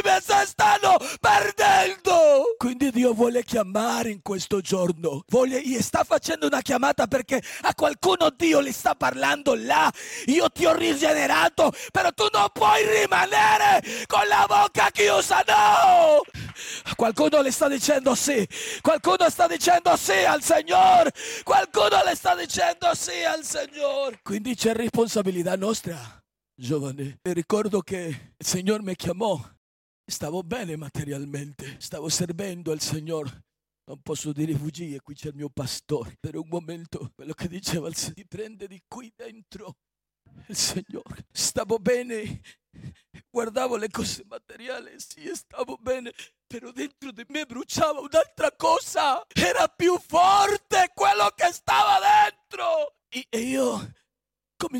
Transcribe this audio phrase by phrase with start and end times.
[0.00, 2.54] vittime si stanno perdendo.
[2.56, 7.74] Quindi Dio vuole chiamare in questo giorno, vuole, e sta facendo una chiamata perché a
[7.74, 9.92] qualcuno Dio le sta parlando là.
[10.26, 16.22] Io ti ho rigenerato, però tu non puoi rimanere con la bocca chiusa, no!
[16.96, 18.46] Qualcuno le sta dicendo sì,
[18.80, 21.12] qualcuno sta dicendo sì al Signore,
[21.42, 24.20] qualcuno le sta dicendo sì al Signore.
[24.22, 26.20] Quindi c'è responsabilità nostra
[26.54, 29.40] giovane e ricordo che il Signore mi chiamò.
[30.10, 33.44] Stavo bene materialmente, stavo servendo al Signore.
[33.84, 36.16] Non posso dire bugie, qui c'è il mio pastore.
[36.18, 39.76] Per un momento quello che diceva il Signore, ti prende di qui dentro
[40.48, 41.26] il Signore.
[41.30, 42.40] Stavo bene,
[43.30, 46.12] guardavo le cose materiali, sì, stavo bene,
[46.44, 49.24] però dentro di me bruciava un'altra cosa.
[49.28, 50.39] Era più forte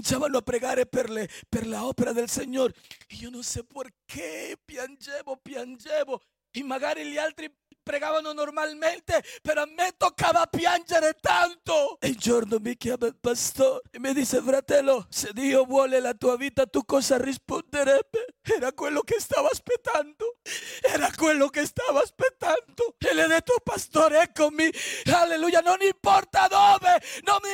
[0.01, 2.73] cominciavano a pregare per, le, per la opera del Signore.
[3.21, 6.23] Io non so perché piangevo, piangevo.
[6.51, 11.99] E magari gli altri pregavano normalmente, però a me toccava piangere tanto.
[12.01, 16.15] E un giorno mi chiama il pastore e mi dice, fratello, se Dio vuole la
[16.15, 18.37] tua vita, tu cosa risponderebbe?
[18.43, 20.39] Era quello che stavo aspettando.
[20.81, 22.95] Era quello che stavo aspettando.
[22.99, 24.71] E le ho detto, pastore, eccomi.
[25.13, 27.50] Alleluia, non importa dove, non mi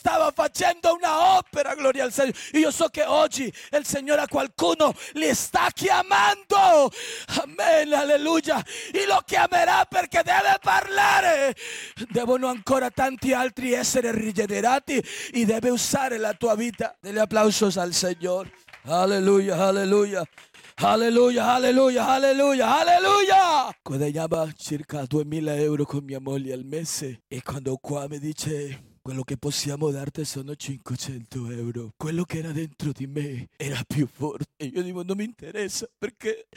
[0.00, 2.38] stava facendo una opera, gloria al Signore.
[2.52, 6.90] Io so che oggi il Signore a qualcuno li sta chiamando.
[7.42, 8.64] Amen, alleluia.
[8.90, 11.54] E lo chiamerà perché deve parlare.
[12.08, 16.96] Devono ancora tanti altri essere rigenerati e deve usare la tua vita.
[16.98, 18.50] Degli applausos al Signore.
[18.84, 20.26] Alleluia, alleluia.
[20.76, 23.76] Alleluia, alleluia, alleluia, alleluia!
[23.82, 29.22] Guadagnava circa 2000 euro con mia moglie al mese e quando qua mi dice quello
[29.22, 31.92] che possiamo darti sono 500 euro.
[31.96, 34.52] Quello che era dentro di me era più forte.
[34.56, 36.48] E io dico, non mi interessa perché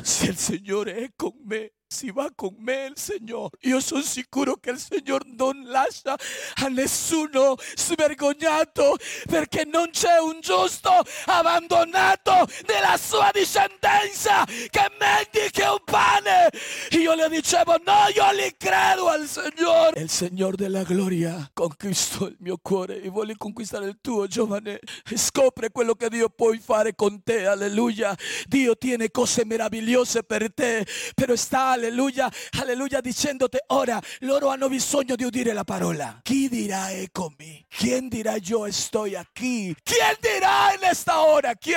[0.00, 3.56] se il Signore è con me, si va con me il Signore.
[3.62, 6.16] Io sono sicuro che il Signore non lascia
[6.62, 8.96] a nessuno svergognato
[9.28, 10.92] perché non c'è un giusto
[11.26, 16.50] abbandonato nella sua discendenza che mendica un pane.
[16.90, 20.00] Io le dicevo, no, io li credo al Signore.
[20.00, 24.78] Il Signore della gloria conquistò il mio cuore e vuole conquistare il tuo, giovane.
[25.12, 28.16] Scopre quello che Dio può fare con te, alleluia.
[28.46, 30.86] Dio tiene cose meravigliose per te,
[31.16, 32.30] però sta alleluia,
[32.60, 36.20] alleluia, dicendoti ora loro hanno bisogno di udire la parola.
[36.22, 37.64] Chi dirà eccomi?
[37.68, 39.02] Chi dirà io sto
[39.32, 39.74] qui?
[39.82, 41.54] Chi dirà in questa ora?
[41.54, 41.72] Chi?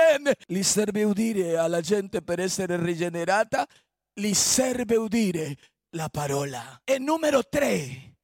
[0.45, 3.65] Gli serve udire alla gente per essere rigenerata?
[4.13, 5.55] Gli serve udire
[5.95, 6.81] la parola.
[6.83, 8.17] E numero tre,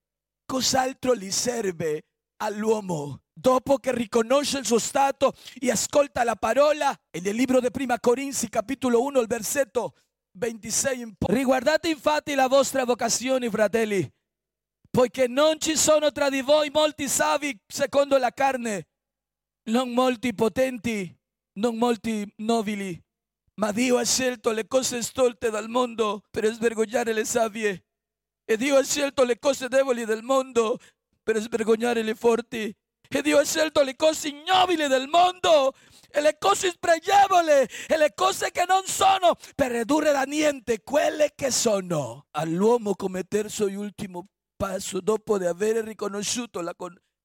[0.46, 2.04] cos'altro gli serve
[2.42, 6.96] all'uomo dopo che riconosce il suo stato e ascolta la parola?
[7.10, 9.94] E nel libro di Prima Corinzi, capitolo 1, il versetto
[10.40, 11.36] 26 in poi.
[11.36, 14.10] Riguardate infatti la vostra vocazione, fratelli,
[14.90, 18.88] poiché non ci sono tra di voi molti savi secondo la carne,
[19.70, 21.16] non molti potenti,
[21.60, 23.00] non molti nobili,
[23.56, 27.84] ma Dio ha scelto le cose stolte dal mondo per svergognare le savie.
[28.46, 30.80] E Dio ha scelto le cose deboli del mondo
[31.22, 32.74] per svergognare le forti.
[33.12, 35.74] E Dio ha scelto le cose ignobili del mondo
[36.12, 41.34] e le cose spregevoli e le cose che non sono per ridurre da niente quelle
[41.36, 42.26] che sono.
[42.32, 46.76] All'uomo come terzo e ultimo passo, dopo di aver riconosciuto la,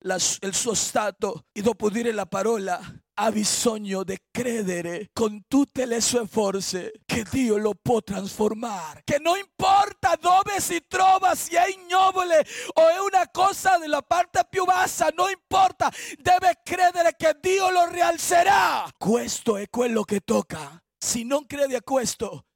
[0.04, 2.80] la, il suo stato e dopo dire la parola,
[3.14, 9.02] ha bisogno di credere con tutte le sue forze che Dio lo può trasformare.
[9.04, 12.44] Che non importa dove si trova, se è ignobile
[12.75, 17.88] o è una cosa della parte più bassa, non importa, deve credere che Dio lo
[17.88, 18.88] rialzerà.
[18.98, 20.82] Questo è quello che tocca.
[20.98, 22.46] Se non crede a questo,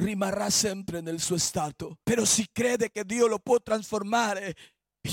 [0.00, 1.96] rimarrà sempre nel suo stato.
[2.02, 4.54] Però si crede che Dio lo può trasformare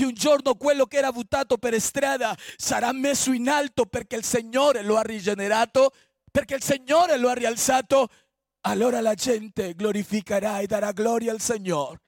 [0.03, 4.23] e un giorno quello che era buttato per strada sarà messo in alto perché il
[4.23, 5.91] Signore lo ha rigenerato,
[6.31, 8.09] perché il Signore lo ha rialzato.
[8.61, 12.01] Allora la gente glorificherà e darà gloria al Signore.